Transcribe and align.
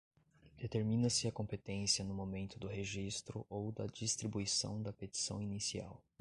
Determina-se 0.57 1.27
a 1.27 1.31
competência 1.31 2.03
no 2.03 2.11
momento 2.15 2.57
do 2.57 2.65
registro 2.65 3.45
ou 3.47 3.71
da 3.71 3.85
distribuição 3.85 4.81
da 4.81 4.91
petição 4.91 5.39
inicial 5.39 6.03